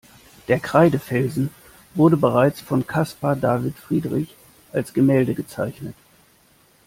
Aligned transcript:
Der 0.47 0.59
Kreidefelsen 0.59 1.51
wurde 1.93 2.17
bereits 2.17 2.59
von 2.59 2.87
Caspar 2.87 3.35
David 3.35 3.77
Friedrich 3.77 4.35
als 4.73 4.93
Gemälde 4.95 5.35
gezeichnet. 5.35 5.93